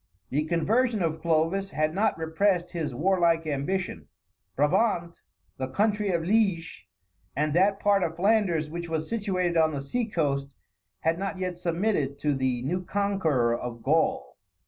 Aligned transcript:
The 0.31 0.45
conversion 0.45 1.03
of 1.03 1.21
Clovis 1.21 1.69
had 1.69 1.93
not 1.93 2.17
repressed 2.17 2.71
his 2.71 2.95
warlike 2.95 3.45
ambition. 3.45 4.07
Brabant, 4.55 5.21
the 5.57 5.67
country 5.67 6.09
of 6.09 6.23
Liege, 6.23 6.87
and 7.35 7.53
that 7.53 7.79
part 7.79 8.01
of 8.01 8.15
Flanders 8.15 8.67
which 8.67 8.89
was 8.89 9.07
situated 9.07 9.57
on 9.57 9.73
the 9.75 9.79
sea 9.81 10.07
coast, 10.07 10.55
had 11.01 11.19
not 11.19 11.37
yet 11.37 11.55
submitted 11.59 12.17
to 12.17 12.33
the 12.33 12.63
new 12.63 12.83
conqueror 12.83 13.55
of 13.55 13.83
Gaul. 13.83 14.39